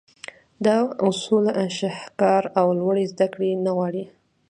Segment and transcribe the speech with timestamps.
[0.65, 0.77] دا
[1.07, 1.45] اصول
[1.77, 4.03] شهکار او لوړې زدهکړې نه غواړي.